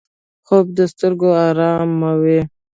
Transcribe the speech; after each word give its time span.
خوب 0.45 0.65
د 0.77 0.79
سترګو 0.91 1.29
آراموي 1.47 2.41